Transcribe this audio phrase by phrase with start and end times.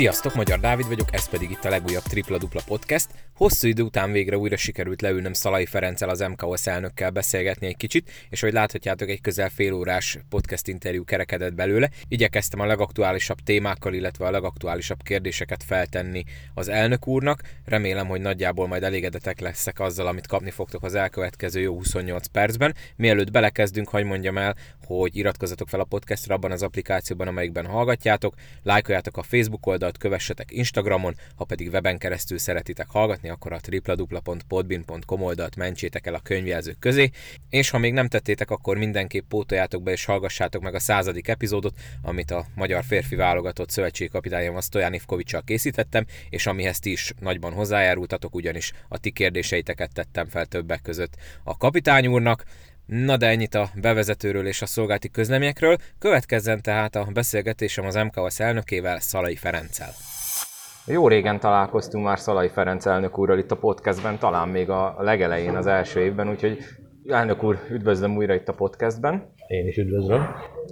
[0.00, 3.08] Sziasztok, Magyar Dávid vagyok, ez pedig itt a legújabb Tripla Dupla Podcast.
[3.34, 8.10] Hosszú idő után végre újra sikerült leülnöm Szalai Ferenccel az MKOS elnökkel beszélgetni egy kicsit,
[8.30, 11.90] és hogy láthatjátok, egy közel fél órás podcast interjú kerekedett belőle.
[12.08, 17.42] Igyekeztem a legaktuálisabb témákkal, illetve a legaktuálisabb kérdéseket feltenni az elnök úrnak.
[17.64, 22.74] Remélem, hogy nagyjából majd elégedetek leszek azzal, amit kapni fogtok az elkövetkező jó 28 percben.
[22.96, 24.56] Mielőtt belekezdünk, hagy mondjam el,
[24.98, 30.52] hogy iratkozzatok fel a podcastra abban az applikációban, amelyikben hallgatjátok, lájkoljátok a Facebook oldalt, kövessetek
[30.52, 36.78] Instagramon, ha pedig weben keresztül szeretitek hallgatni, akkor a www.podbin.com oldalt mentsétek el a könyvjelzők
[36.78, 37.10] közé,
[37.50, 41.74] és ha még nem tettétek, akkor mindenképp pótoljátok be és hallgassátok meg a századik epizódot,
[42.02, 47.52] amit a magyar férfi válogatott szövetségi kapitányom Stojan Ivkovicsal készítettem, és amihez ti is nagyban
[47.52, 52.44] hozzájárultatok, ugyanis a ti kérdéseiteket tettem fel többek között a kapitány úrnak.
[52.90, 58.40] Na de ennyit a bevezetőről és a szolgálti közleményekről, következzen tehát a beszélgetésem az MKS
[58.40, 59.92] elnökével, Szalai Ferenccel.
[60.86, 65.56] Jó régen találkoztunk már Szalai Ferenc elnök úrral itt a podcastben, talán még a legelején
[65.56, 66.58] az első évben, úgyhogy
[67.06, 69.32] elnök úr, üdvözlöm újra itt a podcastben.
[69.46, 70.26] Én is üdvözlöm.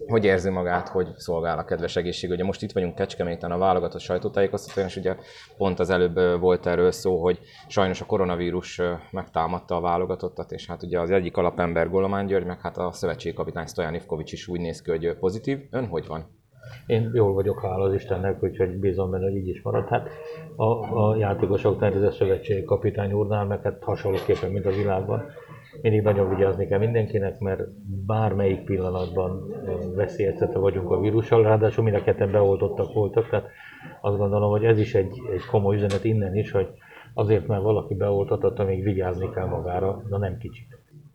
[0.06, 2.30] Hogy érzi magát, hogy szolgál a kedves egészség?
[2.30, 5.16] Ugye most itt vagyunk Kecskeméten a válogatott sajtótájékoztatóan, és ugye
[5.56, 10.82] pont az előbb volt erről szó, hogy sajnos a koronavírus megtámadta a válogatottat, és hát
[10.82, 14.60] ugye az egyik alapember Golomán György, meg hát a szövetségi kapitány Stojan Ivkovics is úgy
[14.60, 15.58] néz ki, hogy pozitív.
[15.70, 16.36] Ön hogy van?
[16.86, 19.88] Én jól vagyok, hála az Istennek, úgyhogy bízom benne, hogy így is marad.
[19.88, 20.08] Hát
[20.56, 20.64] a,
[21.02, 25.24] a játékosok ez a szövetségi kapitány úrnál, meg hát hasonlóképpen, mint a világban.
[25.82, 27.60] Mindig nagyon vigyázni kell mindenkinek, mert
[28.06, 29.54] bármelyik pillanatban
[29.94, 33.48] veszélyeztetve vagyunk a vírussal, ráadásul mind a ketten beoltottak voltak, tehát
[34.00, 36.68] azt gondolom, hogy ez is egy, egy komoly üzenet innen is, hogy
[37.14, 40.66] azért, mert valaki beoltatott, még vigyázni kell magára, de nem kicsit.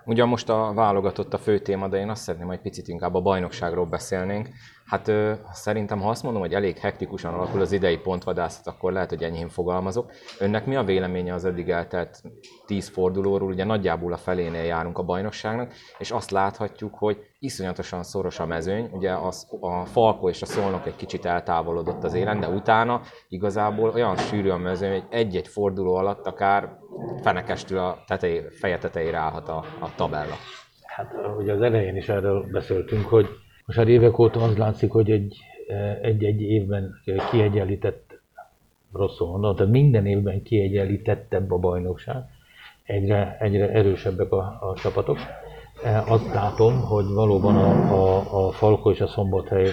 [0.05, 3.21] Ugyan most a válogatott a fő téma, de én azt szeretném, hogy picit inkább a
[3.21, 4.49] bajnokságról beszélnénk.
[4.85, 9.09] Hát ö, szerintem, ha azt mondom, hogy elég hektikusan alakul az idei pontvadászat, akkor lehet,
[9.09, 10.11] hogy enyhén fogalmazok.
[10.39, 12.21] Önnek mi a véleménye az eddig eltelt
[12.65, 13.49] tíz fordulóról?
[13.49, 18.89] Ugye nagyjából a felénél járunk a bajnokságnak, és azt láthatjuk, hogy iszonyatosan szoros a mezőny.
[18.91, 23.89] Ugye az, a Falko és a Szolnok egy kicsit eltávolodott az élen, de utána igazából
[23.89, 26.69] olyan sűrű a mezőny, hogy egy-egy forduló alatt akár
[27.21, 30.35] fenekestül a tetej, feje tetejére állhat a, a tabella.
[30.83, 33.27] Hát ugye az elején is erről beszéltünk, hogy
[33.65, 35.37] most már évek óta az látszik, hogy egy,
[36.01, 37.01] egy-egy évben
[37.31, 38.21] kiegyenlített,
[38.93, 42.23] rosszul mondom, tehát minden évben kiegyenlítettebb a bajnokság,
[42.83, 45.17] egyre, egyre erősebbek a, a csapatok.
[46.07, 49.69] Azt látom, hogy valóban a, a, a Falko és a Szombathely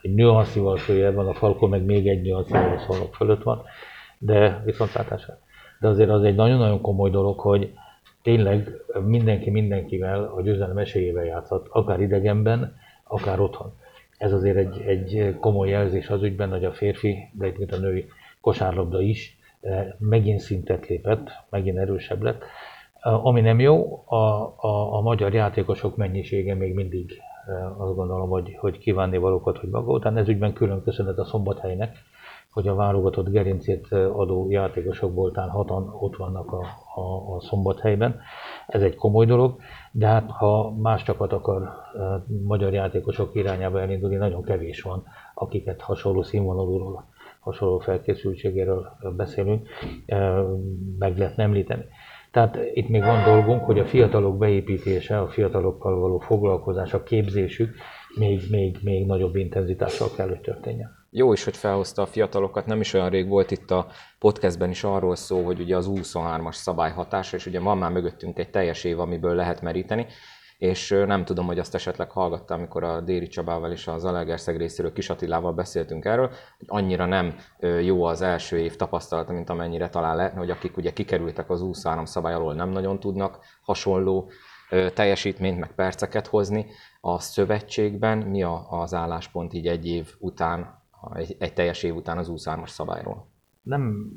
[0.00, 3.62] egy nüanszival följebb van, a Falko meg még egy nüanszival a Szolnok fölött van,
[4.18, 5.38] de viszontlátásra.
[5.80, 7.72] De azért az egy nagyon-nagyon komoly dolog, hogy
[8.22, 8.70] tényleg
[9.06, 13.72] mindenki mindenkivel a győzelem esélyével játszhat, akár idegenben, akár otthon.
[14.18, 18.06] Ez azért egy, egy komoly jelzés az ügyben, hogy a férfi, de mint a női
[18.40, 22.42] kosárlabda is eh, megint szintet lépett, megint erősebb lett.
[23.00, 24.14] Ami nem jó, a,
[24.56, 29.68] a, a magyar játékosok mennyisége még mindig eh, azt gondolom, hogy, hogy kívánni valókat, hogy
[29.68, 30.16] maga után.
[30.16, 31.96] Ez ügyben külön köszönet a szombathelynek,
[32.54, 36.60] hogy a válogatott gerincét adó játékosok voltán hatan ott vannak a,
[36.94, 38.20] a, a szombathelyben.
[38.66, 39.60] Ez egy komoly dolog,
[39.92, 41.70] de hát ha más csapat akar
[42.44, 45.04] magyar játékosok irányába elindulni, nagyon kevés van,
[45.34, 47.08] akiket hasonló színvonalúról,
[47.40, 49.68] hasonló felkészültségéről beszélünk,
[50.98, 51.84] meg lehet említeni.
[52.30, 57.74] Tehát itt még van dolgunk, hogy a fiatalok beépítése, a fiatalokkal való foglalkozás, a képzésük
[58.18, 61.03] még, még, még nagyobb intenzitással kell, hogy történjen.
[61.16, 63.86] Jó is, hogy felhozta a fiatalokat, nem is olyan rég volt itt a
[64.18, 68.38] podcastben is arról szó, hogy ugye az 23-as szabály hatása, és ugye van már mögöttünk
[68.38, 70.06] egy teljes év, amiből lehet meríteni,
[70.58, 74.92] és nem tudom, hogy azt esetleg hallgattam, amikor a Déri Csabával és az Alegerszeg részéről
[74.92, 77.34] Kis Attilával beszéltünk erről, hogy annyira nem
[77.82, 82.04] jó az első év tapasztalata, mint amennyire talán lehetne, hogy akik ugye kikerültek az 23
[82.04, 84.30] szabály alól nem nagyon tudnak hasonló
[84.94, 86.66] teljesítményt, meg perceket hozni.
[87.00, 90.82] A szövetségben mi az álláspont így egy év után
[91.14, 93.26] egy, teljes év után az 23-as szabályról?
[93.62, 94.10] Nem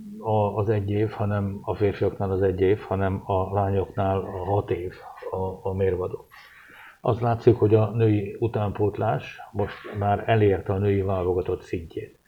[0.55, 4.93] az egy év, hanem a férfiaknál az egy év, hanem a lányoknál a hat év
[5.31, 6.25] a, a mérvadó.
[7.01, 12.19] Az látszik, hogy a női utánpótlás most már elérte a női válogatott szintjét.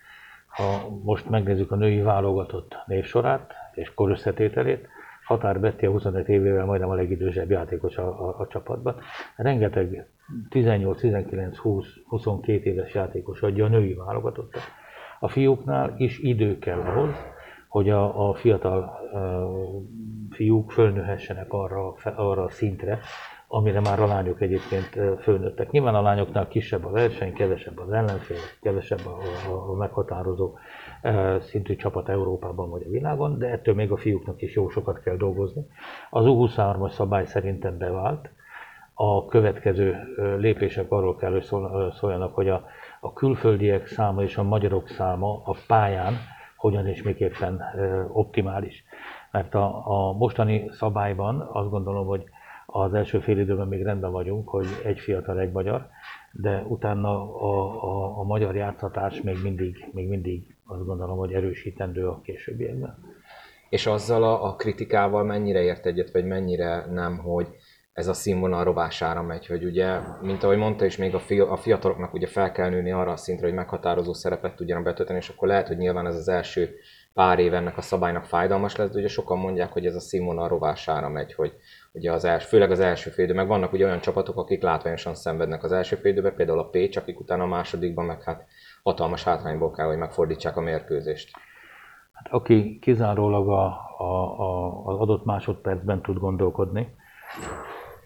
[0.47, 4.87] Ha most megnézzük a női válogatott névsorát és korösszetételét,
[5.29, 8.95] Határ Betty a 25 évével majdnem a legidősebb játékos a, a, a csapatban.
[9.35, 10.07] Rengeteg
[10.49, 14.61] 18, 19, 20, 22 éves játékos adja a női válogatottat.
[15.19, 17.15] A fiúknál is idő kell ahhoz,
[17.67, 22.99] hogy a, a fiatal uh, fiúk fölnőhessenek arra, arra a szintre,
[23.51, 25.71] amire már a lányok egyébként fölnőttek.
[25.71, 29.17] Nyilván a lányoknál kisebb a verseny, kevesebb az ellenfél, kevesebb a,
[29.51, 30.57] a, a meghatározó
[31.39, 35.15] szintű csapat Európában vagy a világon, de ettől még a fiúknak is jó sokat kell
[35.15, 35.65] dolgozni.
[36.09, 38.29] Az U23-as szabály szerintem bevált.
[39.01, 39.97] A következő
[40.37, 41.47] lépések arról kell, hogy
[41.93, 42.65] szóljanak, hogy a,
[42.99, 46.13] a külföldiek száma és a magyarok száma a pályán
[46.55, 47.61] hogyan és miképpen
[48.11, 48.83] optimális.
[49.31, 52.23] Mert a, a mostani szabályban azt gondolom, hogy
[52.65, 55.87] az első fél időben még rendben vagyunk, hogy egy fiatal, egy magyar,
[56.31, 62.07] de utána a, a, a magyar játszatás még mindig, még mindig azt gondolom, hogy erősítendő
[62.07, 62.97] a későbbiekben.
[63.69, 67.47] És azzal a, a kritikával mennyire ért egyet, vagy mennyire nem, hogy
[67.93, 71.55] ez a színvonal rovására megy, hogy ugye, mint ahogy mondta is, még a, fi, a
[71.55, 75.47] fiataloknak ugye fel kell nőni arra a szintre, hogy meghatározó szerepet tudjanak betölteni, és akkor
[75.47, 76.75] lehet, hogy nyilván ez az első
[77.13, 80.47] pár év ennek a szabálynak fájdalmas lesz, de ugye sokan mondják, hogy ez a színvonal
[80.47, 81.53] rovására megy, hogy
[81.91, 85.63] ugye az els, főleg az első félidő, meg vannak ugye olyan csapatok, akik látványosan szenvednek
[85.63, 88.45] az első félidőben, például a Pécs, akik utána a másodikban meg hát
[88.83, 91.31] hatalmas hátrányból kell, hogy megfordítsák a mérkőzést.
[92.13, 93.65] Hát aki kizárólag a,
[93.97, 96.95] a, a, az adott másodpercben tud gondolkodni,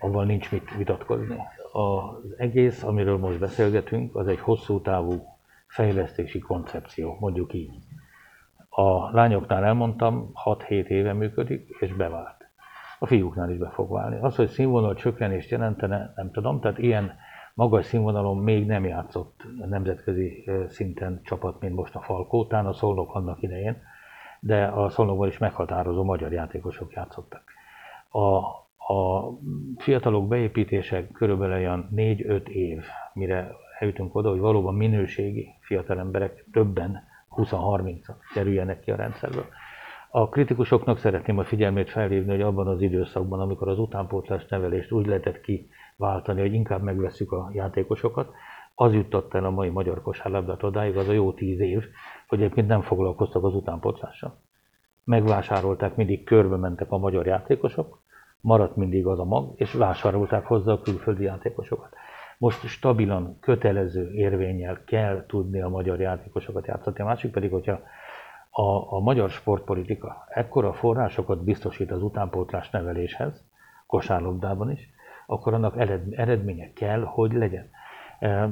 [0.04, 1.38] avval nincs mit vitatkozni.
[1.72, 5.26] Az egész, amiről most beszélgetünk, az egy hosszú távú
[5.68, 7.74] fejlesztési koncepció, mondjuk így.
[8.70, 12.48] A lányoknál elmondtam, 6-7 éve működik, és bevált.
[13.00, 14.18] A fiúknál is be fog válni.
[14.22, 17.16] Az, hogy színvonal csökkenést jelentene, nem tudom, tehát ilyen
[17.54, 23.42] magas színvonalon még nem játszott nemzetközi szinten csapat, mint most a Falkótán, a Szolnok annak
[23.42, 23.82] idején,
[24.40, 27.44] de a Szolnokban is meghatározó magyar játékosok játszottak.
[28.10, 28.42] A,
[28.88, 29.30] a
[29.78, 32.84] fiatalok beépítése körülbelül olyan 4-5 év,
[33.14, 37.04] mire eljutunk oda, hogy valóban minőségi fiatal emberek többen
[37.36, 39.46] 20-30 kerüljenek ki a rendszerből.
[40.10, 45.06] A kritikusoknak szeretném a figyelmét felhívni, hogy abban az időszakban, amikor az utánpótlás nevelést úgy
[45.06, 48.32] lehetett kiváltani, hogy inkább megveszük a játékosokat,
[48.76, 51.84] az jutott el a mai magyar kosárlabdát odáig, az a jó tíz év,
[52.28, 54.40] hogy egyébként nem foglalkoztak az utánpótlással.
[55.04, 58.02] Megvásárolták, mindig körbe mentek a magyar játékosok,
[58.44, 61.94] maradt mindig az a mag, és vásárolták hozzá a külföldi játékosokat.
[62.38, 67.00] Most stabilan, kötelező érvényel kell tudni a magyar játékosokat játszani.
[67.00, 67.80] A másik pedig, hogyha
[68.50, 73.44] a, a magyar sportpolitika ekkora forrásokat biztosít az utánpótlás neveléshez,
[73.88, 74.90] kosárlabdában is,
[75.28, 75.78] akkor annak
[76.12, 77.70] eredménye kell, hogy legyen.
[78.20, 78.50] E,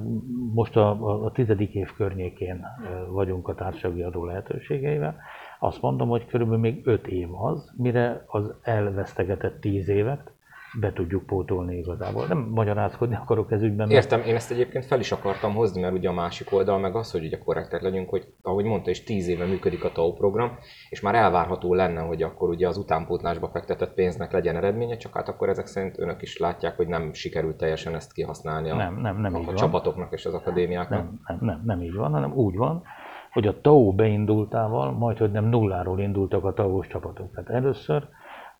[0.53, 5.15] most a, a, a tizedik év környékén e, vagyunk a társadalmi adó lehetőségeivel.
[5.63, 10.31] Azt mondom, hogy körülbelül még öt év az, mire az elvesztegetett tíz évet
[10.79, 12.25] be tudjuk pótolni igazából.
[12.27, 13.87] Nem magyarázkodni akarok ez ügyben.
[13.87, 14.03] Mert...
[14.03, 17.11] Értem, én ezt egyébként fel is akartam hozni, mert ugye a másik oldal meg az,
[17.11, 20.57] hogy ugye korrektek legyünk, hogy ahogy mondta, és tíz éve működik a TAO program,
[20.89, 25.27] és már elvárható lenne, hogy akkor ugye az utánpótlásba fektetett pénznek legyen eredménye, csak hát
[25.27, 29.21] akkor ezek szerint önök is látják, hogy nem sikerült teljesen ezt kihasználni a, nem, nem,
[29.21, 30.99] nem a, a csapatoknak és az akadémiáknak.
[30.99, 32.83] Nem, nem, nem, nem így van, hanem úgy van,
[33.31, 37.31] hogy a TAO beindultával, majd hogy nem nulláról indultak a TAO-s csapatok.
[37.33, 38.07] Tehát először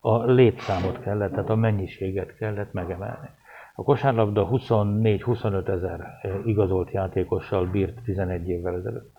[0.00, 3.28] a létszámot kellett, tehát a mennyiséget kellett megemelni.
[3.74, 9.16] A kosárlabda 24-25 ezer eh, igazolt játékossal bírt 11 évvel ezelőtt.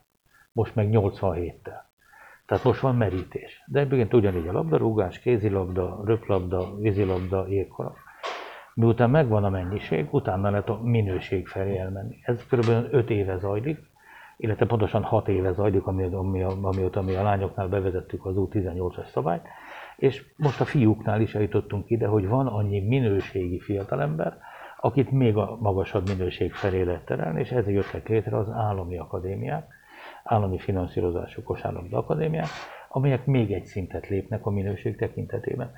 [0.51, 1.81] Most meg 87-tel.
[2.45, 3.63] Tehát most van merítés.
[3.67, 7.95] De egyébként ugyanígy a labdarúgás, kézilabda, röplabda, vízilabda, jégkorong.
[8.73, 12.15] Miután megvan a mennyiség, utána lehet a minőség felé elmenni.
[12.21, 12.69] Ez kb.
[12.91, 13.79] 5 éve zajlik,
[14.43, 19.41] illetve pontosan 6 éve zajlik, amióta mi a lányoknál bevezettük az U18-as szabályt,
[19.97, 24.37] és most a fiúknál is eljutottunk ide, hogy van annyi minőségi fiatalember,
[24.79, 29.73] akit még a magasabb minőség felé lehet terelni, és ezért jöttek létre az állami akadémiák,
[30.23, 32.47] állami finanszírozású kosárlabda akadémiák,
[32.89, 35.71] amelyek még egy szintet lépnek a minőség tekintetében.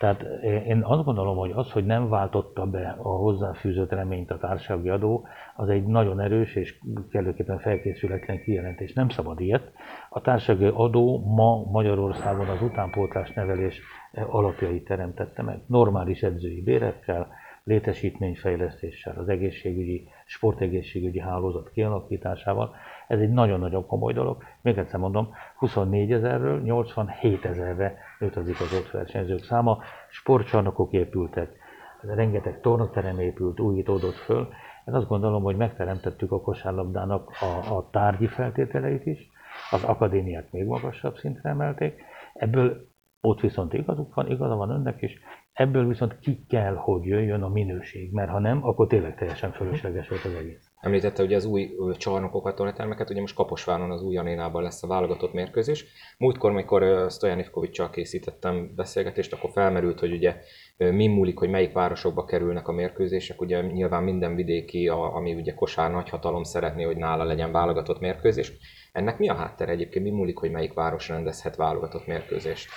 [0.00, 4.88] Tehát én azt gondolom, hogy az, hogy nem váltotta be a hozzáfűzött reményt a társasági
[4.88, 5.26] adó,
[5.56, 6.78] az egy nagyon erős és
[7.10, 8.92] kellőképpen felkészületlen kijelentés.
[8.92, 9.72] Nem szabad ilyet.
[10.08, 13.80] A társasági adó ma Magyarországon az utánpótlás nevelés
[14.12, 15.62] alapjait teremtette meg.
[15.66, 17.28] Normális edzői bérekkel,
[17.64, 22.74] létesítményfejlesztéssel, az egészségügyi, sportegészségügyi hálózat kialakításával.
[23.10, 24.42] Ez egy nagyon-nagyon komoly dolog.
[24.62, 29.78] Még egyszer mondom, 24 ezerről 87 ezerre nőttezik az ott versenyzők száma.
[30.08, 31.56] Sportcsarnokok épültek,
[32.00, 34.48] rengeteg tornaterem épült, újítódott föl.
[34.84, 39.30] Én azt gondolom, hogy megteremtettük a kosárlabdának a, a tárgyi feltételeit is,
[39.70, 42.02] az akadémiát még magasabb szintre emelték.
[42.34, 42.88] Ebből
[43.20, 45.18] ott viszont igazuk van, igaza van önnek is,
[45.52, 50.08] ebből viszont ki kell, hogy jöjjön a minőség, mert ha nem, akkor tényleg teljesen fölösleges
[50.08, 50.69] volt az egész.
[50.80, 55.32] Említette ugye az új csarnokokat, tornatermeket, ugye most Kaposváron az új arénában lesz a válogatott
[55.32, 55.84] mérkőzés.
[56.18, 60.36] Múltkor, amikor Stojan Ivkovicsal készítettem beszélgetést, akkor felmerült, hogy ugye
[60.76, 63.40] mi múlik, hogy melyik városokba kerülnek a mérkőzések.
[63.40, 68.52] Ugye nyilván minden vidéki, ami ugye kosár nagyhatalom szeretné, hogy nála legyen válogatott mérkőzés.
[68.92, 70.04] Ennek mi a háttere egyébként?
[70.04, 72.68] Mi múlik, hogy melyik város rendezhet válogatott mérkőzést?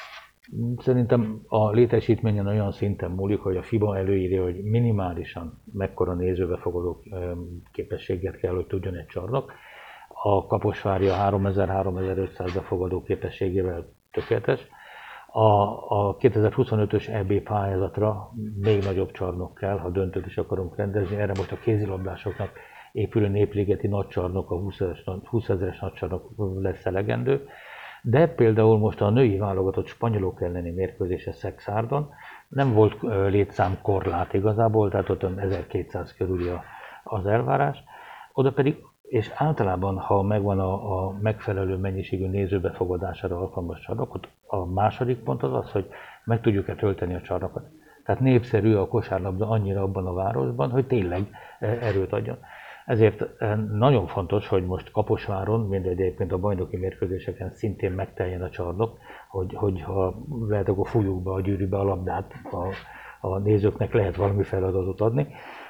[0.78, 7.04] Szerintem a létesítményen olyan szinten múlik, hogy a FIBA előírja, hogy minimálisan mekkora nézőbefogadó
[7.72, 9.52] képességet kell, hogy tudjon egy csarnok.
[10.08, 14.68] A Kaposvárja 3000-3500 befogadó képességével tökéletes.
[15.28, 15.42] A,
[15.88, 18.32] a 2025-ös EB pályázatra
[18.62, 21.16] még nagyobb csarnok kell, ha döntőt is akarunk rendezni.
[21.16, 22.52] Erre most a kézilabdásoknak
[22.92, 24.56] épülő népligeti nagycsarnok, a
[25.30, 26.30] 20 ezeres nagycsarnok
[26.62, 27.48] lesz elegendő.
[28.06, 32.14] De például most a női válogatott spanyolok elleni mérkőzése Szexárdon
[32.48, 32.96] nem volt
[33.30, 36.52] létszám korlát igazából, tehát ott 1200 körüli
[37.04, 37.84] az elvárás.
[38.34, 44.66] Oda pedig, és általában, ha megvan a, a megfelelő mennyiségű nézőbefogadására alkalmas csarnok, ott a
[44.66, 45.90] második pont az az, hogy
[46.24, 47.64] meg tudjuk-e tölteni a csarnokot.
[48.06, 51.28] Tehát népszerű a kosárlabda annyira abban a városban, hogy tényleg
[51.60, 52.38] erőt adjon.
[52.86, 58.50] Ezért eh, nagyon fontos, hogy most Kaposváron, mint egyébként a bajnoki mérkőzéseken szintén megteljen a
[58.50, 58.98] csarnok,
[59.30, 62.68] hogy, hogy ha lehet, akkor fújjuk be a gyűrűbe a labdát, a,
[63.28, 65.28] a nézőknek lehet valami feladatot adni.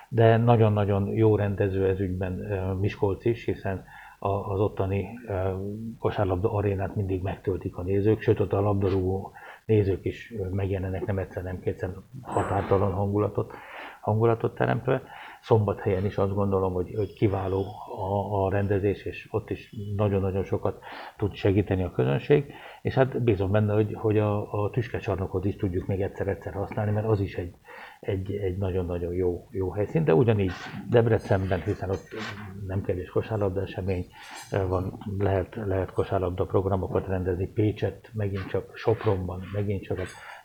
[0.09, 3.83] De nagyon-nagyon jó rendező ez ügyben eh, Miskolc is, hiszen
[4.19, 5.53] az ottani eh,
[5.99, 9.31] kosárlabda arénát mindig megtöltik a nézők, sőt ott a labdarúgó
[9.65, 11.89] nézők is megjelennek nem egyszer, nem kétszer
[12.21, 13.53] határtalan hangulatot,
[14.01, 15.01] hangulatot teremtve.
[15.43, 17.65] Szombathelyen is azt gondolom, hogy, hogy kiváló
[17.97, 20.79] a, a rendezés, és ott is nagyon-nagyon sokat
[21.17, 25.87] tud segíteni a közönség, és hát bízom benne, hogy, hogy a, a tüskecsarnokot is tudjuk
[25.87, 27.55] még egyszer-egyszer használni, mert az is egy,
[27.99, 30.51] egy, egy nagyon-nagyon jó, jó helyszín, de ugyanígy
[30.89, 32.07] Debrecenben, hiszen ott
[32.67, 34.05] nem kérdés kosárlabda esemény
[34.67, 39.99] van, lehet, lehet kosárlabda programokat rendezni, Pécset megint csak Sopronban, megint csak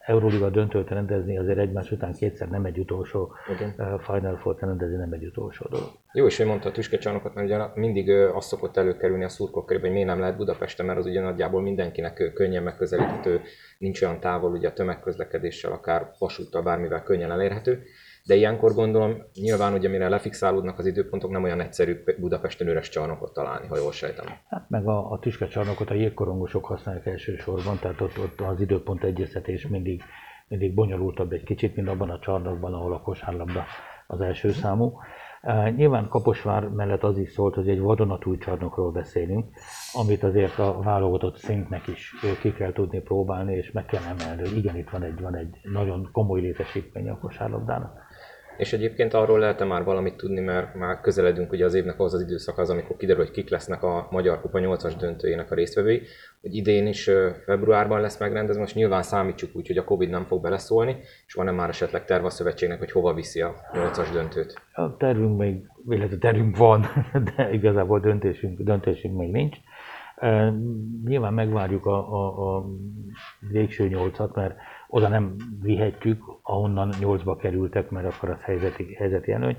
[0.09, 3.99] Euróliga döntőt rendezni azért egymás után kétszer nem egy utolsó Igen.
[3.99, 5.89] Final Four rendezni nem egy utolsó dolog.
[6.13, 9.87] Jó, és hogy mondta a tüskecsarnokot, mert ugye mindig azt szokott előkerülni a szurkok körében,
[9.87, 13.41] hogy miért nem lehet Budapesten, mert az ugye nagyjából mindenkinek könnyen megközelíthető,
[13.79, 17.83] nincs olyan távol ugye a tömegközlekedéssel, akár vasúttal, bármivel könnyen elérhető
[18.29, 23.33] de ilyenkor gondolom, nyilván ugye mire lefixálódnak az időpontok, nem olyan egyszerű Budapesten üres csarnokot
[23.33, 24.25] találni, ha jól sejtem.
[24.49, 29.05] Hát meg a, a tüske csarnokot a jégkorongosok használják elsősorban, tehát ott, ott az időpont
[29.05, 30.03] egyeztetés mindig,
[30.49, 33.65] mindig bonyolultabb egy kicsit, mint abban a csarnokban, ahol a kosárlabda
[34.07, 34.99] az első számú.
[35.77, 39.47] Nyilván Kaposvár mellett az is szólt, hogy egy vadonatúj csarnokról beszélünk,
[39.93, 44.57] amit azért a válogatott szintnek is ki kell tudni próbálni, és meg kell emelni, hogy
[44.57, 48.08] igen, itt van egy, van egy nagyon komoly létesítmény a kosárlabdának.
[48.59, 52.21] És egyébként arról lehet már valamit tudni, mert már közeledünk ugye az évnek az az
[52.21, 56.03] időszakhoz, amikor kiderül, hogy kik lesznek a Magyar Kupa 8-as döntőjének a résztvevői,
[56.41, 57.11] hogy idén is
[57.45, 60.97] februárban lesz megrendezve, most nyilván számítsuk úgy, hogy a Covid nem fog beleszólni,
[61.27, 64.63] és van-e már esetleg terv a szövetségnek, hogy hova viszi a 8-as döntőt?
[64.73, 66.87] A tervünk még, illetve tervünk van,
[67.37, 69.57] de igazából döntésünk, döntésünk még nincs.
[71.05, 72.67] Nyilván megvárjuk a, a, a
[73.51, 74.55] végső nyolcat, mert
[74.89, 79.57] oda nem vihetjük, ahonnan nyolcba kerültek, mert akkor az helyzeti, helyzeti előny.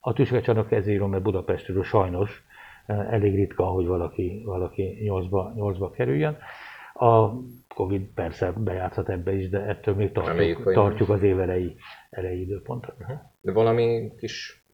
[0.00, 2.42] A tüskecsarnok ezért mert Budapestről sajnos
[2.86, 6.36] elég ritka, hogy valaki, valaki nyolcba, nyolcba kerüljön.
[6.94, 7.30] A
[7.74, 11.76] Covid persze bejátszhat ebbe is, de ettől még tartjuk, tartjuk az év elejé,
[12.10, 12.94] elejé időpontot.
[13.40, 14.64] De valami kis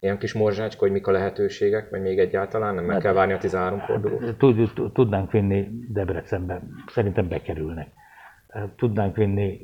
[0.00, 3.32] ilyen kis morzsácska, hogy mik a lehetőségek, vagy még egyáltalán nem meg hát, kell várni
[3.32, 4.92] a 13 fordulót?
[4.92, 7.88] Tudnánk vinni Debrecenbe, szerintem bekerülnek.
[8.76, 9.60] Tudnánk vinni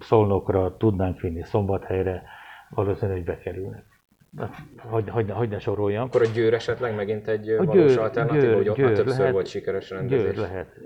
[0.00, 2.22] Szolnokra, tudnánk vinni Szombathelyre,
[2.70, 3.84] valószínűleg, hogy bekerülnek.
[4.76, 6.04] Hogy, hogy, hogy ne soroljam.
[6.04, 8.96] Akkor a Győr esetleg megint egy a valós győr, alternatíva, győr, hogy ott győr már
[8.96, 10.22] többször lehet, volt sikeres rendezés.
[10.22, 10.76] Győr lehet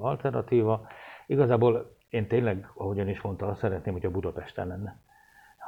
[0.00, 0.86] alternatíva.
[1.26, 5.02] Igazából én tényleg, ahogyan is mondta, azt szeretném, hogy a Budapesten lenne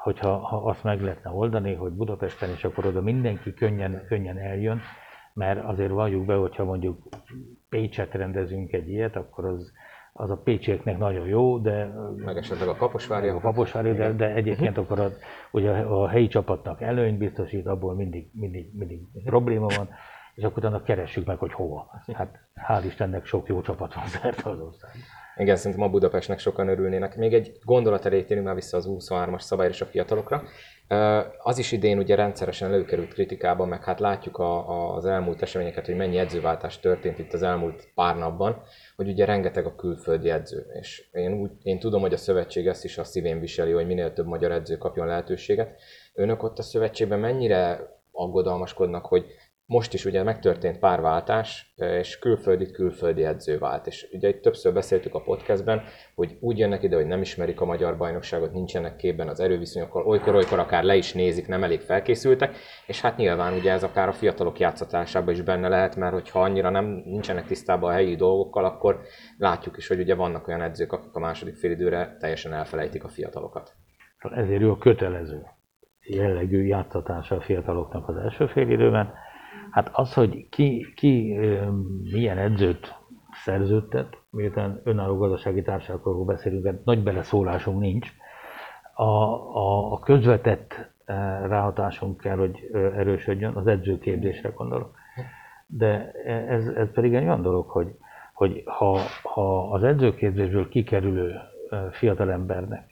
[0.06, 4.80] hogyha ha azt meg lehetne oldani, hogy Budapesten és akkor oda mindenki könnyen, könnyen eljön,
[5.36, 7.02] mert azért valljuk be, hogyha mondjuk
[7.68, 9.72] Pécset rendezünk egy ilyet, akkor az,
[10.12, 11.94] az a pécsieknek nagyon jó, de...
[12.16, 13.28] Meg esetleg a Kaposvári.
[13.28, 15.10] A Kaposvári, de, de egyébként akkor a,
[15.50, 19.88] ugye a helyi csapatnak előnyt biztosít, abból mindig, mindig, mindig probléma van,
[20.34, 21.90] és akkor utána keressük meg, hogy hova.
[22.12, 22.38] Hát
[22.68, 25.02] hál' Istennek sok jó csapat van szerte az országban.
[25.38, 27.16] Igen, szerintem a Budapestnek sokan örülnének.
[27.16, 30.42] Még egy gondolat elég térünk már vissza az 23-as szabályra és a fiatalokra.
[31.38, 35.86] Az is idén ugye rendszeresen előkerült kritikában, meg hát látjuk a, a, az elmúlt eseményeket,
[35.86, 38.62] hogy mennyi edzőváltás történt itt az elmúlt pár napban,
[38.96, 40.66] hogy ugye rengeteg a külföldi edző.
[40.80, 44.12] És én, úgy, én tudom, hogy a szövetség ezt is a szívén viseli, hogy minél
[44.12, 45.80] több magyar edző kapjon lehetőséget.
[46.14, 49.26] Önök ott a szövetségben mennyire aggodalmaskodnak, hogy
[49.66, 53.86] most is ugye megtörtént pár váltás, és külföldi külföldi edző vált.
[53.86, 55.82] És ugye itt többször beszéltük a podcastben,
[56.14, 60.58] hogy úgy jönnek ide, hogy nem ismerik a magyar bajnokságot, nincsenek képben az erőviszonyokkal, olykor-olykor
[60.58, 62.56] akár le is nézik, nem elég felkészültek,
[62.86, 66.70] és hát nyilván ugye ez akár a fiatalok játszatásában is benne lehet, mert hogyha annyira
[66.70, 69.00] nem nincsenek tisztában a helyi dolgokkal, akkor
[69.38, 73.72] látjuk is, hogy ugye vannak olyan edzők, akik a második félidőre teljesen elfelejtik a fiatalokat.
[74.18, 75.42] Ezért jó kötelező
[76.00, 79.14] jellegű játszatása a fiataloknak az első félidőben,
[79.76, 81.38] Hát az, hogy ki, ki
[82.12, 82.94] milyen edzőt
[83.44, 88.12] szerződtet, miután önálló gazdasági társaságokról beszélünk, hát nagy beleszólásunk nincs.
[88.94, 90.90] A, a, a közvetett
[91.46, 94.94] ráhatásunk kell, hogy erősödjön, az edzőképzésre gondolok.
[95.66, 96.10] De
[96.48, 97.96] ez, ez pedig egy olyan dolog, hogy,
[98.34, 101.34] hogy ha, ha az edzőképzésből kikerülő
[101.90, 102.90] fiatalembernek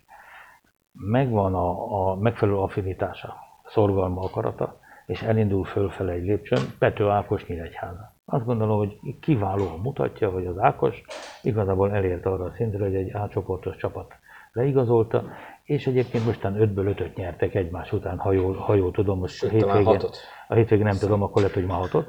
[0.93, 8.13] megvan a, a megfelelő affinitása, szorgalma, akarata, és elindul fölfele egy lépcsőn, Pető Ákos Nyíregyháza.
[8.25, 11.03] Azt gondolom, hogy kiválóan mutatja, hogy az Ákos
[11.43, 14.15] igazából elért arra a szintre, hogy egy átcsoportos csapat
[14.53, 15.25] leigazolta,
[15.65, 19.51] és egyébként mostan 5-ből 5 nyertek egymás után, ha jól, ha jól tudom, most Sőt,
[19.51, 20.01] hétvégén,
[20.49, 22.07] a hétvégén nem tudom, akkor lehet, hogy már hatot.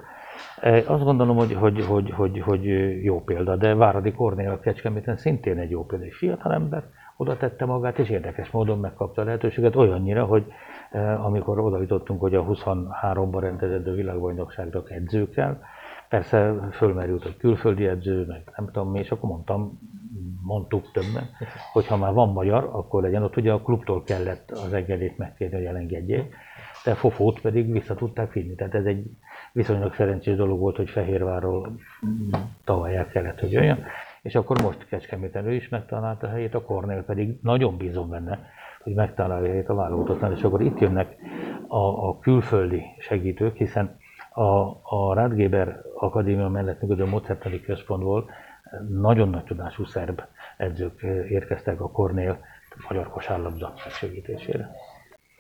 [0.62, 2.64] E, azt gondolom, hogy, hogy, hogy, hogy, hogy
[3.04, 6.84] jó példa, de Váradi Kornél a Kecskeméten szintén egy jó példa, egy fiatal ember,
[7.18, 10.46] oda tette magát, és érdekes módon megkapta a lehetőséget olyannyira, hogy
[11.24, 15.62] amikor oda jutottunk, hogy a 23-ban rendezett világbajnokságra edzőkkel,
[16.10, 19.80] persze fölmerült, hogy külföldi edző, meg nem tudom és akkor mondtam,
[20.42, 21.30] mondtuk többen,
[21.74, 25.56] hogy ha már van magyar, akkor legyen ott, ugye a klubtól kellett az engedélyt megkérni,
[25.56, 26.36] hogy elengedjék,
[26.84, 28.56] de Fofót pedig vissza tudták vinni.
[28.56, 29.06] Tehát ez egy
[29.52, 31.76] viszonylag szerencsés dolog volt, hogy Fehérvárról
[32.64, 33.84] tavaly el kellett, hogy jöjjön,
[34.22, 38.40] és akkor most Kecskeméten ő is megtalálta a helyét, a Kornél pedig nagyon bízom benne,
[38.86, 41.16] hogy megtalálják a válogatottan, és akkor itt jönnek
[41.68, 43.98] a, a külföldi segítők, hiszen
[44.34, 44.42] a,
[44.82, 48.30] a Radgeber Akadémia mellett működő Mozertani központból
[48.90, 50.22] nagyon nagy tudású szerb
[50.58, 52.40] edzők érkeztek a Kornél
[52.88, 54.72] magyar kosárlabda segítésére.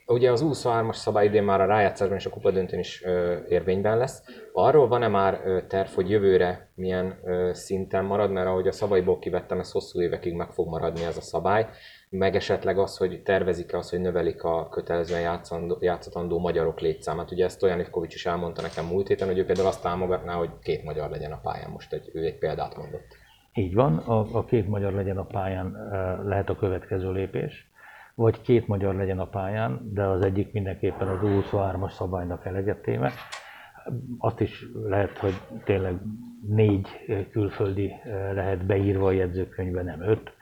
[0.08, 4.24] Ugye az 23-as szabály idén már a rájátszásban és a kupadöntőn is ö, érvényben lesz.
[4.54, 9.20] Arról van-e már ö, terv, hogy jövőre milyen ö, szinten marad, mert ahogy a szabályból
[9.20, 11.68] kivettem, ez hosszú évekig meg fog maradni ez a szabály
[12.18, 15.39] meg esetleg az, hogy tervezik-e az, hogy növelik a kötelezően
[15.80, 17.32] játszatandó magyarok létszámát.
[17.32, 20.50] Ugye ezt olyan Ivkovics is elmondta nekem múlt héten, hogy ő például azt támogatná, hogy
[20.62, 21.72] két magyar legyen a pályán.
[21.72, 23.18] Most egy, ő egy példát mondott.
[23.54, 25.76] Így van, a, a két magyar legyen a pályán
[26.26, 27.70] lehet a következő lépés,
[28.15, 33.12] vagy két magyar legyen a pályán, de az egyik mindenképpen az 23-as szabálynak eleget téve.
[34.17, 35.95] Azt is lehet, hogy tényleg
[36.47, 36.88] négy
[37.32, 37.93] külföldi
[38.34, 40.34] lehet beírva a jegyzőkönyvbe, nem öt.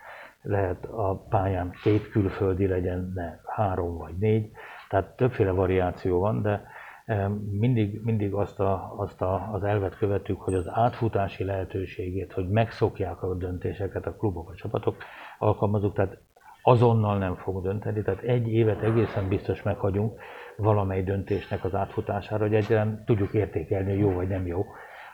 [0.41, 4.51] Lehet a pályán két külföldi legyen, ne három vagy négy,
[4.89, 6.63] tehát többféle variáció van, de
[7.05, 12.49] eh, mindig, mindig azt, a, azt a, az elvet követük, hogy az átfutási lehetőségét, hogy
[12.49, 14.95] megszokják a döntéseket a klubok, a csapatok
[15.39, 16.17] alkalmazunk, tehát
[16.63, 20.19] azonnal nem fog dönteni, tehát egy évet egészen biztos meghagyunk
[20.57, 24.65] valamely döntésnek az átfutására, hogy egyáltalán tudjuk értékelni, hogy jó vagy nem jó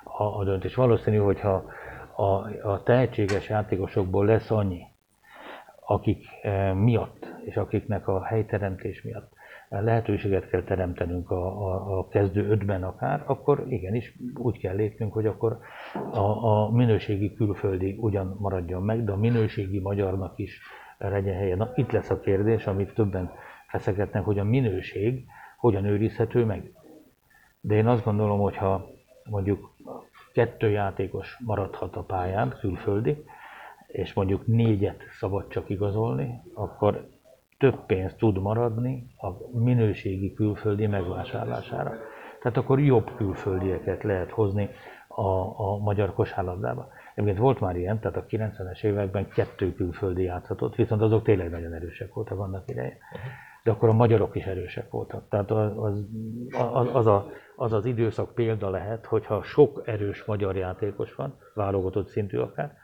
[0.04, 0.76] a, a döntés.
[0.76, 1.64] Valószínű, hogyha
[2.16, 2.24] a,
[2.70, 4.82] a tehetséges játékosokból lesz annyi,
[5.86, 9.38] akik eh, miatt, és akiknek a helyteremtés miatt
[9.70, 15.26] lehetőséget kell teremtenünk a, a, a kezdő ötben akár, akkor igenis úgy kell lépnünk, hogy
[15.26, 15.60] akkor
[16.12, 20.62] a, a minőségi külföldi ugyan maradjon meg, de a minőségi magyarnak is
[21.08, 21.56] legyen helye.
[21.56, 23.32] Na, itt lesz a kérdés, amit többen
[23.68, 25.26] feszegetnek, hogy a minőség
[25.58, 26.72] hogyan őrizhető meg.
[27.62, 28.88] De én azt gondolom, hogy ha
[29.24, 29.74] mondjuk
[30.34, 33.24] kettő játékos maradhat a pályán, külföldi,
[33.88, 37.08] és mondjuk négyet szabad csak igazolni, akkor
[37.58, 41.94] több pénz tud maradni a minőségi külföldi megvásárlására.
[42.42, 44.70] Tehát akkor jobb külföldieket lehet hozni
[45.08, 46.88] a, a magyar kosárlabdába.
[47.20, 51.74] Egyébként volt már ilyen, tehát a 90-es években kettő külföldi játszhatott, viszont azok tényleg nagyon
[51.74, 52.98] erősek voltak annak ideje.
[53.64, 55.30] De akkor a magyarok is erősek voltak.
[55.30, 55.72] Tehát az
[56.74, 62.08] az, az, a, az az időszak példa lehet, hogyha sok erős magyar játékos van, válogatott
[62.08, 62.78] szintű akár,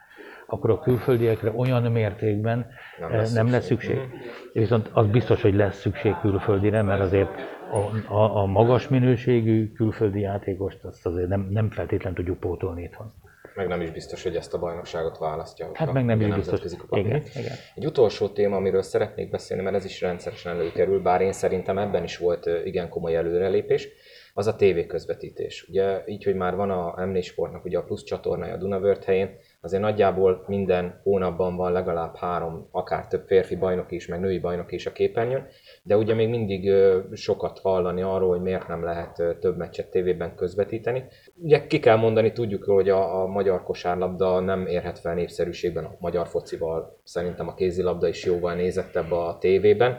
[0.46, 2.66] akkor a külföldiekre olyan mértékben
[3.00, 3.96] nem lesz nem lesz szükség.
[3.96, 4.30] szükség.
[4.52, 7.30] Viszont az biztos, hogy lesz szükség külföldire, mert azért
[7.70, 13.12] a, a, a magas minőségű külföldi játékost azt azért nem, nem feltétlenül tudjuk pótolni itthon.
[13.56, 15.70] Meg nem is biztos, hogy ezt a bajnokságot választja.
[15.74, 16.60] Hát meg nem is biztos.
[16.90, 17.56] Igen, igen.
[17.74, 22.02] Egy utolsó téma, amiről szeretnék beszélni, mert ez is rendszeresen előkerül, bár én szerintem ebben
[22.04, 23.88] is volt igen komoly előrelépés.
[24.34, 25.66] az a tévéközvetítés.
[25.68, 29.36] Ugye így, hogy már van a m Sportnak ugye a plusz csatornája a Dunavört helyén,
[29.66, 34.72] azért nagyjából minden hónapban van legalább három, akár több férfi bajnok is, meg női bajnok
[34.72, 35.46] is a képernyőn,
[35.82, 36.72] de ugye még mindig
[37.12, 41.04] sokat hallani arról, hogy miért nem lehet több meccset tévében közvetíteni.
[41.34, 45.96] Ugye ki kell mondani, tudjuk, hogy a, a magyar kosárlabda nem érhet fel népszerűségben a
[45.98, 49.98] magyar focival, szerintem a kézilabda is jóval nézettebb a tévében,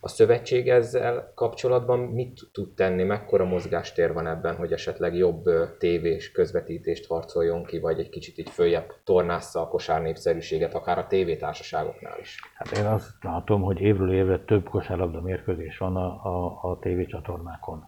[0.00, 5.44] a szövetség ezzel kapcsolatban mit tud tenni, mekkora mozgástér van ebben, hogy esetleg jobb
[5.78, 11.06] tévés közvetítést harcoljon ki, vagy egy kicsit így följebb tornásza a kosár népszerűséget, akár a
[11.06, 12.38] tévétársaságoknál is?
[12.54, 17.86] Hát én azt látom, hogy évről évre több kosárlabda mérkőzés van a, a, a tévécsatornákon.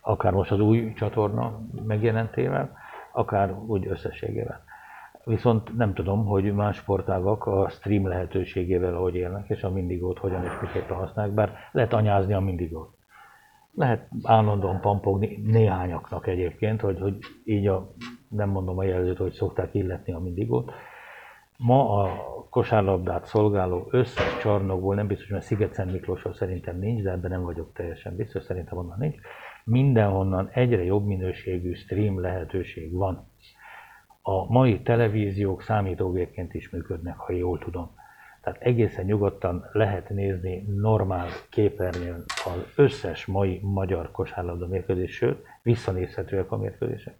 [0.00, 2.76] Akár most az új csatorna megjelentével,
[3.12, 4.64] akár úgy összességével.
[5.24, 10.44] Viszont nem tudom, hogy más sportágak a stream lehetőségével hogy élnek, és a mindigót hogyan
[10.44, 12.96] és miképpen használják, bár lehet anyázni a mindigót.
[13.74, 17.92] Lehet állandóan pampogni néhányaknak egyébként, hogy, hogy így a,
[18.28, 20.72] nem mondom a jelzőt, hogy szokták illetni a mindigót.
[21.56, 22.10] Ma a
[22.50, 27.72] kosárlabdát szolgáló összes csarnokból, nem biztos, mert Sziget-Szent Miklósról szerintem nincs, de ebben nem vagyok
[27.72, 29.16] teljesen biztos, szerintem onnan nincs.
[29.64, 33.30] Mindenhonnan egyre jobb minőségű stream lehetőség van
[34.22, 37.90] a mai televíziók számítógépként is működnek, ha jól tudom.
[38.42, 46.52] Tehát egészen nyugodtan lehet nézni normál képernyőn az összes mai magyar kosárlabda mérkőzés, sőt, visszanézhetőek
[46.52, 47.16] a mérkőzések.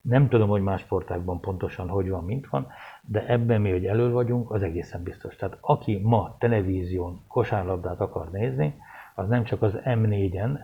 [0.00, 2.66] Nem tudom, hogy más sportákban pontosan hogy van, mint van,
[3.02, 5.36] de ebben mi, hogy elől vagyunk, az egészen biztos.
[5.36, 8.74] Tehát aki ma televízión kosárlabdát akar nézni,
[9.14, 10.58] az nem csak az M4-en,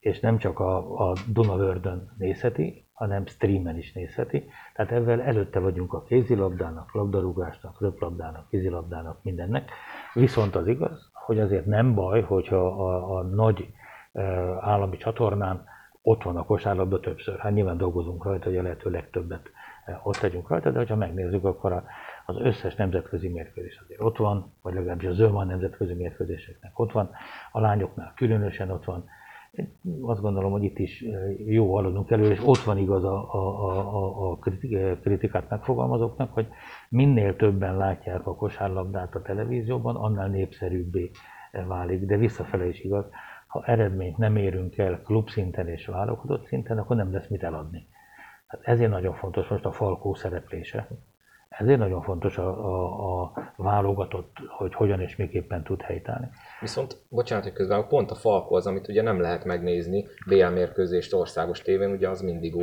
[0.00, 4.50] és nem csak a, a Dunavördön nézheti, hanem streamen is nézheti.
[4.74, 9.70] Tehát ezzel előtte vagyunk a kézilabdának, labdarúgásnak, röplabdának, kézilabdának, mindennek.
[10.14, 13.72] Viszont az igaz, hogy azért nem baj, hogyha a, a nagy
[14.60, 15.64] állami csatornán
[16.02, 17.38] ott van a kosárlabda többször.
[17.38, 19.50] Hát nyilván dolgozunk rajta, hogy a lehető legtöbbet
[20.02, 21.82] ott legyünk rajta, de ha megnézzük, akkor
[22.26, 27.10] az összes nemzetközi mérkőzés azért ott van, vagy legalábbis az önvan nemzetközi mérkőzéseknek ott van,
[27.52, 29.04] a lányoknál különösen ott van,
[30.02, 31.04] azt gondolom, hogy itt is
[31.46, 33.58] jó haladunk elő, és ott van igaz a, a,
[33.96, 34.38] a, a
[35.02, 36.48] kritikát megfogalmazóknak, hogy
[36.88, 41.10] minél többen látják a kosárlabdát a televízióban, annál népszerűbbé
[41.66, 43.04] válik, de visszafele is igaz,
[43.46, 47.86] ha eredményt nem érünk el klubszinten és válogatott szinten, akkor nem lesz mit eladni.
[48.46, 50.88] Hát ezért nagyon fontos most a Falkó szereplése.
[51.58, 56.28] Ezért nagyon fontos a, a, a válogatott, hogy hogyan és miképpen tud helytállni.
[56.60, 61.14] Viszont, bocsánat, hogy közben pont a Falko az, amit ugye nem lehet megnézni, BL mérkőzést
[61.14, 62.62] országos tévén, ugye az mindigó.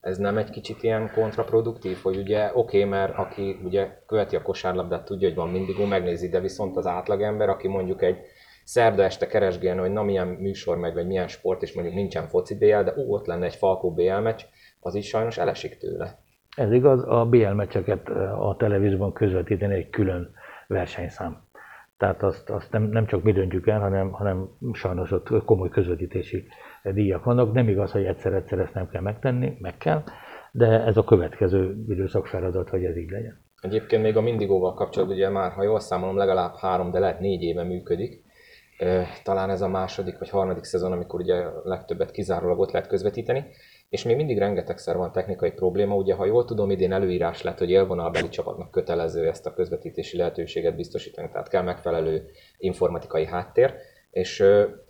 [0.00, 4.42] Ez nem egy kicsit ilyen kontraproduktív, hogy ugye oké, okay, mert aki ugye követi a
[4.42, 8.18] kosárlabdát, tudja, hogy van mindigó, megnézi, de viszont az átlagember, aki mondjuk egy
[8.64, 12.58] szerda este keresgélne, hogy na milyen műsor megy, vagy milyen sport, és mondjuk nincsen foci
[12.58, 14.42] BL, de ó, ott lenne egy Falkó BL meccs,
[14.80, 16.18] az is sajnos elesik tőle.
[16.58, 20.34] Ez igaz, a BL meccseket a televízióban közvetíteni egy külön
[20.66, 21.42] versenyszám.
[21.96, 26.46] Tehát azt, azt nem, nem csak mi döntjük el, hanem, hanem sajnos ott komoly közvetítési
[26.82, 27.52] díjak vannak.
[27.52, 30.02] Nem igaz, hogy egyszer-egyszer ezt nem kell megtenni, meg kell,
[30.52, 33.40] de ez a következő időszak feladat, hogy ez így legyen.
[33.60, 37.42] Egyébként még a Mindigóval kapcsolatban, ugye már, ha jól számolom, legalább három, de lehet négy
[37.42, 38.22] éve működik.
[39.24, 43.44] Talán ez a második vagy harmadik szezon, amikor ugye legtöbbet kizárólag ott lehet közvetíteni
[43.88, 45.94] és még mindig rengetegszer van technikai probléma.
[45.94, 50.76] Ugye, ha jól tudom, idén előírás lett, hogy élvonalbeli csapatnak kötelező ezt a közvetítési lehetőséget
[50.76, 53.74] biztosítani, tehát kell megfelelő informatikai háttér.
[54.10, 54.40] És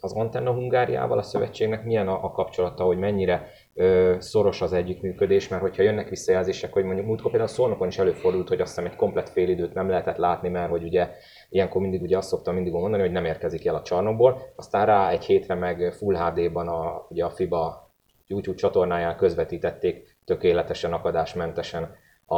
[0.00, 5.48] az Antenna Hungáriával a szövetségnek milyen a, a kapcsolata, hogy mennyire ö, szoros az együttműködés,
[5.48, 8.90] mert hogyha jönnek visszajelzések, hogy mondjuk múltkor például a Szolnokon is előfordult, hogy azt hiszem
[8.90, 11.10] egy komplet félidőt nem lehetett látni, mert hogy ugye
[11.48, 15.10] ilyenkor mindig ugye azt szoktam mindig mondani, hogy nem érkezik el a csarnokból, aztán rá
[15.10, 17.87] egy hétre meg Full HD-ban a, ugye a FIBA
[18.28, 21.94] YouTube csatornáján közvetítették tökéletesen, akadásmentesen
[22.26, 22.36] a,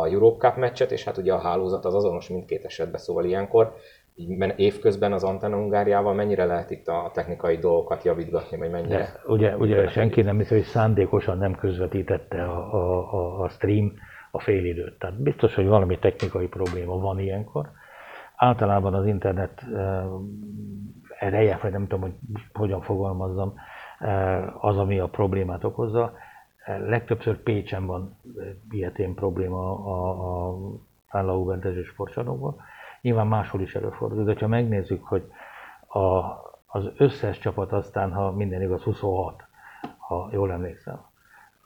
[0.00, 3.74] a Europe Cup meccset, és hát ugye a hálózat az azonos mindkét esetben, szóval ilyenkor
[4.56, 8.98] évközben az Antenna Hungáriával mennyire lehet itt a technikai dolgokat javítgatni, vagy mennyire?
[8.98, 12.74] De, ugye, ugye senki nem hiszi, hogy szándékosan nem közvetítette a,
[13.12, 13.92] a, a, stream
[14.30, 14.98] a félidőt.
[14.98, 17.70] Tehát biztos, hogy valami technikai probléma van ilyenkor.
[18.36, 20.04] Általában az internet uh,
[21.18, 22.14] ereje, vagy nem tudom, hogy
[22.52, 23.54] hogyan fogalmazzam, Eh,
[24.60, 26.12] az, ami a problémát okozza.
[26.64, 30.58] Eh, legtöbbször Pécsen van eh, ilyetén probléma a, a
[31.08, 32.56] Állau-Bentező sportcsarnokban.
[33.00, 35.30] Nyilván máshol is előfordul, de ha megnézzük, hogy
[35.86, 35.98] a,
[36.66, 39.42] az összes csapat aztán, ha minden igaz, 26,
[39.98, 41.00] ha jól emlékszem,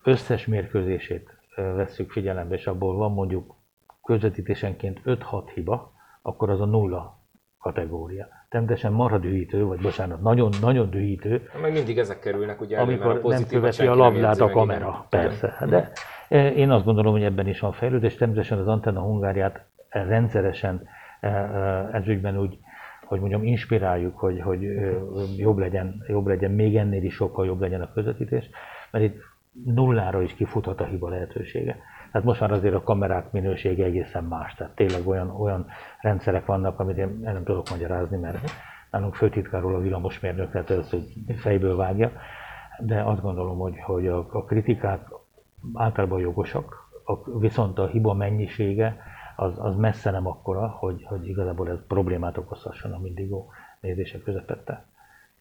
[0.03, 3.55] összes mérkőzését vesszük figyelembe, és abból van mondjuk
[4.03, 5.93] közvetítésenként 5-6 hiba,
[6.23, 7.19] akkor az a nulla
[7.59, 8.42] kategória.
[8.53, 11.49] Természetesen marha dühítő, vagy bocsánat, nagyon-nagyon dühítő.
[11.63, 15.23] Meg mindig ezek kerülnek, ugye Amikor a nem követi a labdát a kamera, igen.
[15.23, 15.67] persze.
[15.69, 15.93] De
[16.29, 18.15] e, én azt gondolom, hogy ebben is van fejlődés.
[18.15, 20.89] Természetesen az Antenna Hungáriát rendszeresen
[21.21, 22.59] e, e, ezügyben úgy,
[23.05, 24.61] hogy mondjam, inspiráljuk, hogy, hogy
[25.37, 28.51] jobb, legyen, jobb legyen, még ennél is sokkal jobb legyen a közvetítés,
[28.91, 29.17] mert itt
[29.65, 31.77] nullára is kifuthat a hiba lehetősége.
[32.13, 34.55] Tehát most már azért a kamerák minősége egészen más.
[34.55, 35.67] Tehát tényleg olyan, olyan
[36.01, 38.51] rendszerek vannak, amit én nem tudok magyarázni, mert
[38.91, 42.13] nálunk főtitkáról a villamosmérnök, tehát ez hogy fejből vágja.
[42.79, 45.09] De azt gondolom, hogy, hogy a, a kritikák
[45.75, 48.97] általában jogosak, a, viszont a hiba mennyisége
[49.37, 54.85] az, az messze nem akkora, hogy, hogy igazából ez problémát okozhasson a mindigó nézések közepette.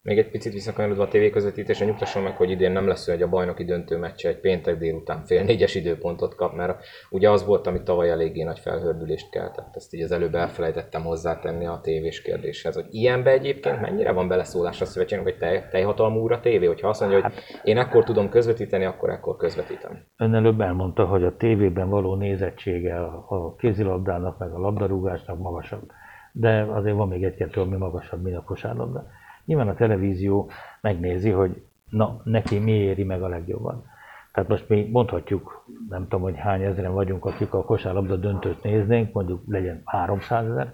[0.04, 3.64] Még egy picit visszakanyarodva a tévéközvetítésre nyugtasson meg, hogy idén nem lesz hogy a bajnoki
[3.64, 8.10] döntő meccse egy péntek délután fél négyes időpontot kap, mert ugye az volt, ami tavaly
[8.10, 9.76] eléggé nagy felhördülést keltett.
[9.76, 14.82] Ezt így az előbb elfelejtettem hozzátenni a tévés kérdéshez, hogy ilyenbe egyébként mennyire van beleszólás
[14.82, 18.04] a szövetségnek, hogy tej, teljhatalmú úr a tévé, hogyha azt mondja, hogy hát, én ekkor
[18.04, 20.04] tudom közvetíteni, akkor ekkor közvetítem.
[20.18, 22.96] Ön előbb elmondta, hogy a tévében való nézettsége
[23.28, 25.92] a kézilabdának, meg a labdarúgásnak magasabb.
[26.32, 29.08] De azért van még egy-kettő, ami magasabb, mint a kosárlabda
[29.52, 30.50] Nyilván a televízió
[30.82, 33.86] megnézi, hogy na, neki mi éri meg a legjobban.
[34.34, 39.14] Tehát most mi mondhatjuk, nem tudom, hogy hány ezeren vagyunk, akik a kosárlabda döntőt néznénk,
[39.14, 40.74] mondjuk legyen 300 ezer,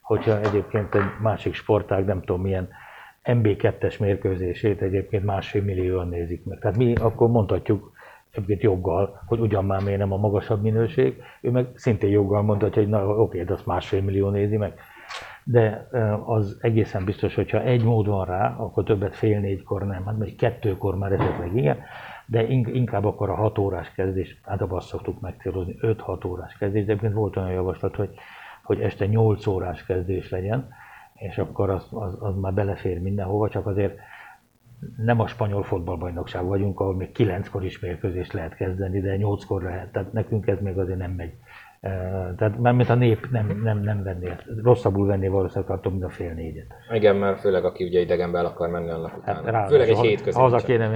[0.00, 2.68] hogyha egyébként egy másik sportág, nem tudom milyen
[3.24, 6.58] MB2-es mérkőzését egyébként másfél millióan nézik meg.
[6.58, 7.92] Tehát mi akkor mondhatjuk
[8.30, 12.82] egyébként joggal, hogy ugyan már miért nem a magasabb minőség, ő meg szintén joggal mondhatja,
[12.82, 14.74] hogy na oké, de azt másfél millió nézi meg
[15.44, 15.88] de
[16.26, 20.36] az egészen biztos, hogyha egy mód van rá, akkor többet fél négykor nem, hát vagy
[20.36, 21.78] kettőkor már esetleg igen,
[22.26, 26.90] de inkább akkor a hat órás kezdés, általában azt szoktuk megcélozni, 5-6 órás kezdés, de
[26.90, 28.14] egyébként volt olyan javaslat, hogy,
[28.62, 30.68] hogy este 8 órás kezdés legyen,
[31.14, 33.98] és akkor az, az, az már belefér mindenhova, csak azért
[34.96, 39.92] nem a spanyol fotballbajnokság vagyunk, ahol még kilenckor is mérkőzést lehet kezdeni, de nyolckor lehet.
[39.92, 41.34] Tehát nekünk ez még azért nem megy.
[42.36, 46.32] Tehát mint a nép nem, nem, nem venné, rosszabbul venné valószínűleg attól, mint a fél
[46.32, 46.66] négyet.
[46.92, 49.56] Igen, mert főleg aki ugye idegenbe el akar menni annak hát utána.
[49.56, 50.40] Hát, főleg egy hétközi.
[50.40, 50.92] Az, aki nem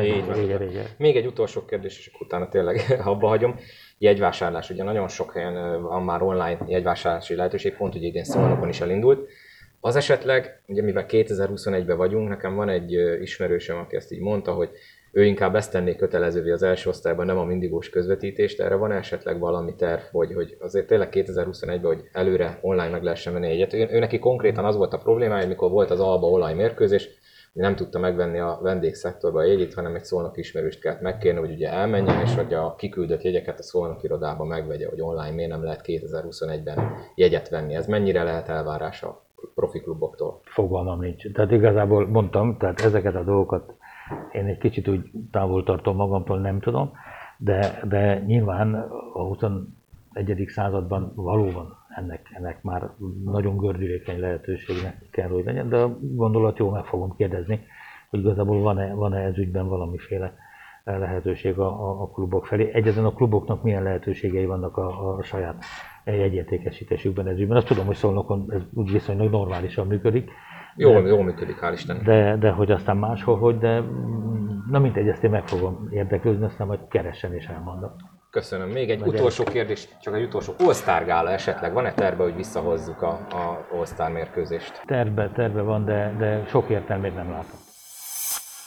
[0.97, 3.55] Még egy utolsó kérdés, és utána tényleg abba hagyom.
[3.99, 8.81] Jegyvásárlás, ugye nagyon sok helyen van már online jegyvásárlási lehetőség, pont ugye idén Szolnokon is
[8.81, 9.29] elindult.
[9.81, 14.71] Az esetleg, ugye mivel 2021-ben vagyunk, nekem van egy ismerősöm, aki ezt így mondta, hogy
[15.13, 18.61] ő inkább ezt tenné kötelezővé az első osztályban, nem a mindigós közvetítést.
[18.61, 23.33] Erre van esetleg valami terv, hogy, hogy azért tényleg 2021-ben, hogy előre online meg lehessen
[23.33, 23.73] venni egyet.
[23.73, 27.09] Ő, ő neki konkrétan az volt a problémája, hogy mikor volt az Alba olaj mérkőzés,
[27.53, 31.73] nem tudta megvenni a vendégszektorba a jegyét, hanem egy szolnok ismerőst kellett megkérni, hogy ugye
[31.73, 35.81] elmenjen, és hogy a kiküldött jegyeket a szolnok irodába megvegye, hogy online miért nem lehet
[35.85, 37.75] 2021-ben jegyet venni.
[37.75, 39.23] Ez mennyire lehet elvárás a
[39.55, 40.41] profi kluboktól?
[40.45, 41.33] Fogalmam nincs.
[41.33, 43.75] Tehát igazából mondtam, tehát ezeket a dolgokat
[44.33, 46.93] én egy kicsit úgy távol tartom magamtól, nem tudom,
[47.37, 48.75] de, de nyilván
[49.15, 50.45] a 21.
[50.47, 52.91] században valóban ennek, ennek már
[53.25, 57.61] nagyon gördülékeny lehetőségnek kell, hogy legyen, de a gondolat jó, meg fogom kérdezni,
[58.11, 60.35] hogy igazából van-e, van-e ez ügyben valamiféle
[60.85, 62.71] lehetőség a, a, a klubok felé.
[62.73, 65.65] Egyetlen a kluboknak milyen lehetőségei vannak a, a saját
[66.05, 67.57] jegyértékesítésükben ez ügyben.
[67.57, 70.31] Azt tudom, hogy Szolnokon ez úgy viszonylag normálisan működik,
[70.79, 72.03] Jól, jól működik, hál' Istennek.
[72.03, 73.83] De, de hogy aztán máshol, hogy, de
[74.71, 77.91] na mindegy, ezt én meg fogom érdeklődni, aztán majd keressen és elmondom.
[78.31, 78.69] Köszönöm.
[78.69, 80.53] Még egy Vagy utolsó kérdés, csak egy utolsó.
[80.59, 84.83] All-Star gála esetleg van-e terve, hogy visszahozzuk a, a All-Star mérkőzést?
[84.87, 87.59] Terve, terve van, de, de sok értelmét nem látom.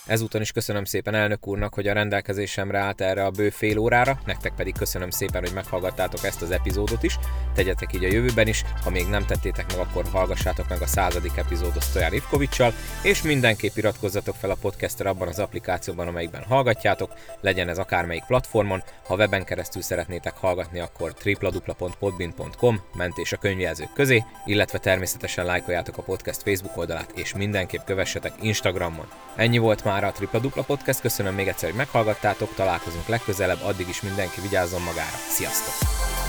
[0.05, 4.19] Ezúton is köszönöm szépen elnök úrnak, hogy a rendelkezésemre állt erre a bő fél órára,
[4.25, 7.17] nektek pedig köszönöm szépen, hogy meghallgattátok ezt az epizódot is.
[7.53, 11.37] Tegyetek így a jövőben is, ha még nem tettétek meg, akkor hallgassátok meg a századik
[11.37, 17.69] epizódot Stojan Ivkovicsal, és mindenképp iratkozzatok fel a podcastra abban az applikációban, amelyikben hallgatjátok, legyen
[17.69, 18.83] ez akármelyik platformon.
[19.05, 26.01] Ha weben keresztül szeretnétek hallgatni, akkor www.podbin.com mentés a könyvjelzők közé, illetve természetesen lájkoljátok a
[26.03, 29.07] podcast Facebook oldalát, és mindenképp kövessetek Instagramon.
[29.35, 33.87] Ennyi volt már a Tripla Dupla Podcast, köszönöm még egyszer, hogy meghallgattátok, találkozunk legközelebb, addig
[33.87, 35.17] is mindenki vigyázzon magára.
[35.29, 36.20] Sziasztok!